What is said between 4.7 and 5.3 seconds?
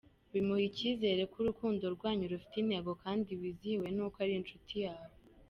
yawe.